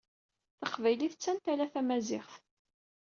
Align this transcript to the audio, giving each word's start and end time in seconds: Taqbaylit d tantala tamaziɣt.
Taqbaylit 0.59 1.15
d 1.17 1.19
tantala 1.23 1.65
tamaziɣt. 1.73 2.31